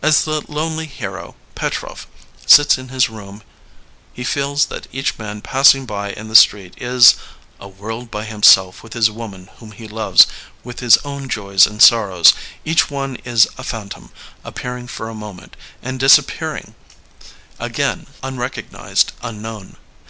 As 0.00 0.24
the 0.24 0.40
lonely 0.50 0.86
hero, 0.86 1.36
Petrov, 1.54 2.06
sits 2.46 2.78
in 2.78 2.88
his 2.88 3.10
room 3.10 3.42
he 4.14 4.24
feels 4.24 4.64
that 4.68 4.86
each 4.90 5.18
man 5.18 5.42
passing 5.42 5.84
by 5.84 6.12
in 6.12 6.28
the 6.28 6.34
street 6.34 6.72
is 6.80 7.14
a 7.60 7.68
world 7.68 8.10
by 8.10 8.24
himself 8.24 8.82
with 8.82 8.94
his 8.94 9.10
woman 9.10 9.50
whom 9.58 9.72
he 9.72 9.86
loves, 9.86 10.26
with 10.64 10.80
his 10.80 10.96
own 11.04 11.28
joys 11.28 11.66
and 11.66 11.82
sorrows. 11.82 12.32
Each 12.64 12.90
one 12.90 13.16
is 13.16 13.46
a 13.58 13.64
phan 13.64 13.90
tom, 13.90 14.12
appearing 14.44 14.86
for 14.88 15.10
a 15.10 15.14
moment, 15.14 15.56
and 15.82 16.00
disappearing 16.00 16.74
again, 17.60 18.06
unrecognized, 18.22 19.12
unknown. 19.20 19.76